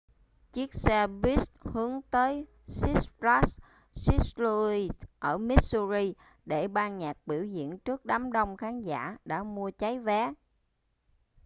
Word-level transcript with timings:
chiếc 0.53 0.73
xe 0.73 1.07
buýt 1.07 1.39
hướng 1.59 2.01
tới 2.11 2.45
six 2.67 3.07
flags 3.19 3.59
st 3.93 4.39
louis 4.39 4.99
ở 5.19 5.37
missouri 5.37 6.13
để 6.45 6.67
ban 6.67 6.97
nhạc 6.97 7.17
biểu 7.25 7.43
diễn 7.43 7.79
trước 7.79 8.05
đám 8.05 8.31
đông 8.31 8.57
khán 8.57 8.81
giả 8.81 9.17
đã 9.25 9.43
mua 9.43 9.71
cháy 9.77 9.99
vé 9.99 10.33